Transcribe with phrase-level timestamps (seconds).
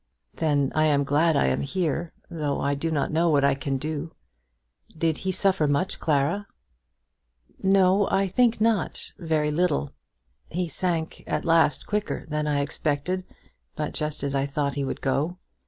[0.33, 3.77] "Then I am glad I am here, though I do not know what I can
[3.77, 4.15] do.
[4.97, 6.47] Did he suffer much, Clara?"
[7.61, 9.91] "No, I think not; very little.
[10.49, 13.25] He sank at last quicker than I expected,
[13.75, 15.37] but just as I thought he would go.